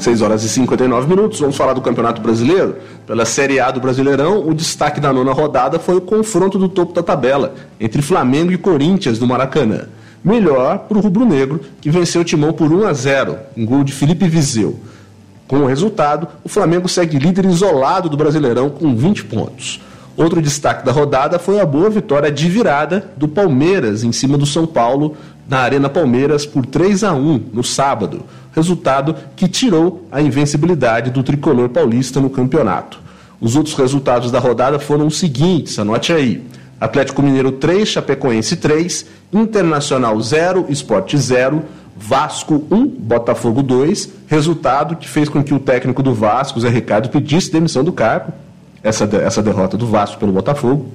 6 0.00 0.22
horas 0.22 0.42
e 0.44 0.48
59 0.48 1.08
minutos. 1.08 1.40
Vamos 1.40 1.56
falar 1.56 1.72
do 1.72 1.80
Campeonato 1.80 2.20
Brasileiro. 2.20 2.76
Pela 3.06 3.24
Série 3.24 3.60
A 3.60 3.70
do 3.70 3.80
Brasileirão, 3.80 4.46
o 4.48 4.54
destaque 4.54 5.00
da 5.00 5.12
nona 5.12 5.32
rodada 5.32 5.78
foi 5.78 5.96
o 5.96 6.00
confronto 6.00 6.58
do 6.58 6.68
topo 6.68 6.92
da 6.92 7.02
tabela 7.02 7.54
entre 7.78 8.02
Flamengo 8.02 8.52
e 8.52 8.58
Corinthians 8.58 9.18
do 9.18 9.26
Maracanã. 9.26 9.86
Melhor 10.22 10.80
para 10.80 10.98
o 10.98 11.00
rubro-negro, 11.00 11.60
que 11.80 11.90
venceu 11.90 12.20
o 12.20 12.24
Timão 12.24 12.52
por 12.52 12.72
1 12.72 12.86
a 12.86 12.92
0, 12.92 13.38
um 13.56 13.64
gol 13.64 13.82
de 13.82 13.92
Felipe 13.92 14.28
Vizeu. 14.28 14.78
Com 15.48 15.60
o 15.60 15.66
resultado, 15.66 16.28
o 16.44 16.48
Flamengo 16.48 16.88
segue 16.88 17.18
líder 17.18 17.46
isolado 17.46 18.08
do 18.08 18.16
Brasileirão 18.16 18.70
com 18.70 18.94
20 18.94 19.24
pontos. 19.24 19.80
Outro 20.16 20.42
destaque 20.42 20.84
da 20.84 20.92
rodada 20.92 21.38
foi 21.38 21.60
a 21.60 21.66
boa 21.66 21.88
vitória 21.88 22.30
de 22.30 22.48
virada 22.48 23.10
do 23.16 23.26
Palmeiras 23.26 24.04
em 24.04 24.12
cima 24.12 24.36
do 24.36 24.44
São 24.44 24.66
Paulo 24.66 25.16
na 25.48 25.58
Arena 25.58 25.88
Palmeiras 25.88 26.44
por 26.44 26.66
3 26.66 27.02
a 27.02 27.14
1 27.14 27.44
no 27.52 27.64
sábado 27.64 28.24
resultado 28.52 29.14
que 29.36 29.48
tirou 29.48 30.06
a 30.10 30.20
invencibilidade 30.20 31.10
do 31.10 31.22
tricolor 31.22 31.68
paulista 31.68 32.20
no 32.20 32.30
campeonato. 32.30 33.00
Os 33.40 33.56
outros 33.56 33.74
resultados 33.74 34.30
da 34.30 34.38
rodada 34.38 34.78
foram 34.78 35.06
os 35.06 35.18
seguintes, 35.18 35.78
anote 35.78 36.12
aí. 36.12 36.42
Atlético 36.80 37.22
Mineiro 37.22 37.52
3, 37.52 37.88
Chapecoense 37.88 38.56
3, 38.56 39.06
Internacional 39.32 40.20
0, 40.20 40.66
Esporte 40.68 41.16
0, 41.16 41.62
Vasco 41.96 42.64
1, 42.70 42.86
Botafogo 42.86 43.62
2, 43.62 44.08
resultado 44.26 44.96
que 44.96 45.06
fez 45.06 45.28
com 45.28 45.44
que 45.44 45.52
o 45.52 45.58
técnico 45.58 46.02
do 46.02 46.14
Vasco, 46.14 46.58
Zé 46.58 46.70
Ricardo, 46.70 47.10
pedisse 47.10 47.52
demissão 47.52 47.84
do 47.84 47.92
cargo, 47.92 48.32
essa, 48.82 49.04
essa 49.16 49.42
derrota 49.42 49.76
do 49.76 49.86
Vasco 49.86 50.18
pelo 50.18 50.32
Botafogo. 50.32 50.88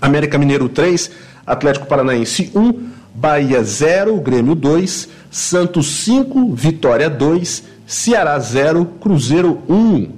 América 0.00 0.38
Mineiro 0.38 0.68
3, 0.68 1.10
Atlético 1.44 1.86
Paranaense 1.86 2.52
1, 2.54 2.97
Bahia 3.18 3.64
0, 3.64 4.20
Grêmio 4.20 4.54
2, 4.54 5.08
Santos 5.28 6.04
5, 6.04 6.54
Vitória 6.54 7.10
2, 7.10 7.64
Ceará 7.84 8.38
0, 8.38 8.84
Cruzeiro 9.00 9.58
1. 9.68 10.08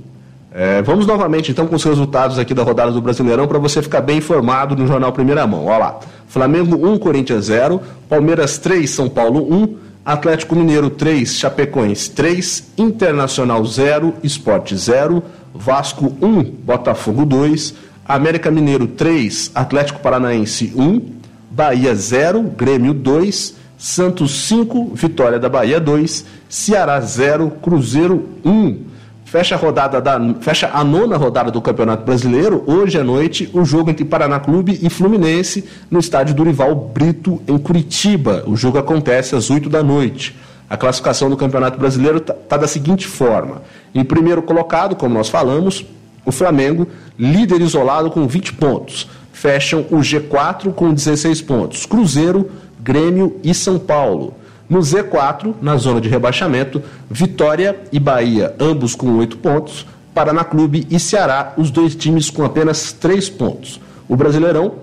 É, 0.52 0.82
vamos 0.82 1.06
novamente 1.06 1.50
então 1.50 1.66
com 1.66 1.76
os 1.76 1.84
resultados 1.84 2.38
aqui 2.38 2.52
da 2.52 2.62
rodada 2.62 2.90
do 2.90 3.00
Brasileirão 3.00 3.48
para 3.48 3.58
você 3.58 3.80
ficar 3.80 4.02
bem 4.02 4.18
informado 4.18 4.76
no 4.76 4.86
Jornal 4.86 5.14
Primeira 5.14 5.46
Mão. 5.46 5.64
Olha 5.64 5.78
lá. 5.78 6.00
Flamengo 6.28 6.76
1, 6.88 6.98
Corinthians 6.98 7.46
0, 7.46 7.80
Palmeiras 8.06 8.58
3, 8.58 8.90
São 8.90 9.08
Paulo 9.08 9.50
1, 9.50 9.76
Atlético 10.04 10.54
Mineiro 10.54 10.90
3, 10.90 11.36
Chapecoense 11.36 12.10
3, 12.10 12.72
Internacional 12.76 13.64
0, 13.64 14.12
Esporte 14.22 14.76
0, 14.76 15.22
Vasco 15.54 16.14
1, 16.20 16.42
Botafogo 16.42 17.24
2, 17.24 17.74
América 18.04 18.50
Mineiro 18.50 18.86
3, 18.88 19.52
Atlético 19.54 20.00
Paranaense 20.00 20.70
1, 20.76 21.19
Bahia 21.60 21.94
0, 21.94 22.54
Grêmio 22.56 22.94
2, 22.94 23.54
Santos 23.76 24.46
5, 24.46 24.92
Vitória 24.94 25.38
da 25.38 25.46
Bahia 25.46 25.78
2, 25.78 26.24
Ceará 26.48 26.98
0, 26.98 27.50
Cruzeiro 27.60 28.30
1. 28.42 28.78
Fecha 29.26 29.56
a 29.56 29.58
rodada 29.58 30.00
da, 30.00 30.18
fecha 30.40 30.70
a 30.72 30.82
nona 30.82 31.18
rodada 31.18 31.50
do 31.50 31.60
Campeonato 31.60 32.02
Brasileiro. 32.02 32.64
Hoje 32.66 32.98
à 32.98 33.04
noite, 33.04 33.50
o 33.52 33.62
jogo 33.62 33.90
entre 33.90 34.06
Paraná 34.06 34.40
Clube 34.40 34.78
e 34.80 34.88
Fluminense 34.88 35.62
no 35.90 35.98
estádio 35.98 36.34
Durival 36.34 36.74
Brito, 36.74 37.42
em 37.46 37.58
Curitiba. 37.58 38.42
O 38.46 38.56
jogo 38.56 38.78
acontece 38.78 39.36
às 39.36 39.50
8 39.50 39.68
da 39.68 39.82
noite. 39.82 40.34
A 40.66 40.78
classificação 40.78 41.28
do 41.28 41.36
Campeonato 41.36 41.78
Brasileiro 41.78 42.16
está 42.16 42.32
tá 42.32 42.56
da 42.56 42.66
seguinte 42.66 43.06
forma: 43.06 43.60
em 43.94 44.02
primeiro 44.02 44.40
colocado, 44.40 44.96
como 44.96 45.12
nós 45.12 45.28
falamos, 45.28 45.84
o 46.24 46.32
Flamengo, 46.32 46.88
líder 47.18 47.60
isolado 47.60 48.10
com 48.10 48.26
20 48.26 48.54
pontos. 48.54 49.08
Fecham 49.40 49.86
o 49.90 50.00
G4 50.00 50.70
com 50.74 50.92
16 50.92 51.40
pontos. 51.40 51.86
Cruzeiro, 51.86 52.50
Grêmio 52.78 53.40
e 53.42 53.54
São 53.54 53.78
Paulo. 53.78 54.34
No 54.68 54.80
Z4, 54.80 55.54
na 55.62 55.78
zona 55.78 55.98
de 55.98 56.10
rebaixamento, 56.10 56.82
Vitória 57.10 57.80
e 57.90 57.98
Bahia, 57.98 58.54
ambos 58.60 58.94
com 58.94 59.16
oito 59.16 59.38
pontos. 59.38 59.86
Paraná 60.12 60.44
Clube 60.44 60.86
e 60.90 61.00
Ceará, 61.00 61.54
os 61.56 61.70
dois 61.70 61.96
times 61.96 62.28
com 62.28 62.44
apenas 62.44 62.92
três 62.92 63.30
pontos. 63.30 63.80
O 64.06 64.14
Brasileirão 64.14 64.74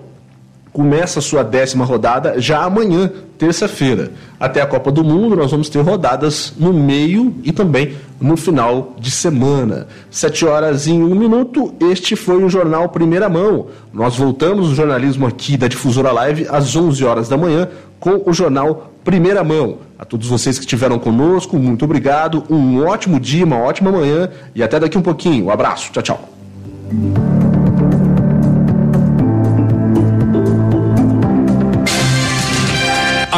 começa 0.72 1.20
a 1.20 1.22
sua 1.22 1.44
décima 1.44 1.84
rodada 1.84 2.40
já 2.40 2.64
amanhã, 2.64 3.12
terça-feira. 3.38 4.10
Até 4.40 4.60
a 4.60 4.66
Copa 4.66 4.90
do 4.90 5.04
Mundo, 5.04 5.36
nós 5.36 5.52
vamos 5.52 5.68
ter 5.68 5.82
rodadas 5.82 6.52
no 6.58 6.72
meio 6.72 7.32
e 7.44 7.52
também 7.52 7.94
no 8.20 8.36
final 8.36 8.94
de 8.98 9.10
semana. 9.10 9.86
Sete 10.10 10.44
horas 10.44 10.86
em 10.86 11.02
um 11.02 11.14
minuto, 11.14 11.74
este 11.80 12.16
foi 12.16 12.42
o 12.42 12.48
Jornal 12.48 12.88
Primeira 12.88 13.28
Mão. 13.28 13.66
Nós 13.92 14.16
voltamos 14.16 14.70
o 14.70 14.74
jornalismo 14.74 15.26
aqui 15.26 15.56
da 15.56 15.68
Difusora 15.68 16.12
Live 16.12 16.46
às 16.50 16.74
11 16.74 17.04
horas 17.04 17.28
da 17.28 17.36
manhã 17.36 17.68
com 18.00 18.22
o 18.24 18.32
Jornal 18.32 18.92
Primeira 19.04 19.42
Mão. 19.42 19.78
A 19.98 20.04
todos 20.04 20.28
vocês 20.28 20.58
que 20.58 20.64
estiveram 20.64 20.98
conosco, 20.98 21.58
muito 21.58 21.84
obrigado, 21.84 22.44
um 22.48 22.84
ótimo 22.84 23.18
dia, 23.18 23.44
uma 23.44 23.58
ótima 23.58 23.90
manhã 23.90 24.30
e 24.54 24.62
até 24.62 24.78
daqui 24.78 24.96
um 24.96 25.02
pouquinho. 25.02 25.46
Um 25.46 25.50
abraço, 25.50 25.90
tchau, 25.92 26.02
tchau. 26.02 27.27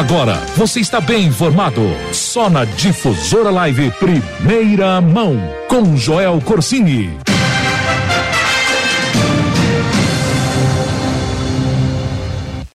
Agora 0.00 0.32
você 0.56 0.80
está 0.80 0.98
bem 0.98 1.26
informado. 1.26 1.82
Só 2.10 2.48
na 2.48 2.64
Difusora 2.64 3.50
Live 3.50 3.90
Primeira 4.00 4.98
Mão 4.98 5.36
com 5.68 5.94
Joel 5.94 6.40
Corsini. 6.40 7.29